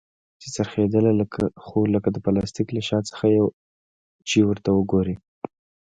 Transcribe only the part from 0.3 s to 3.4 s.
چې څرخېدله خو لکه د پلاستيک له شا څخه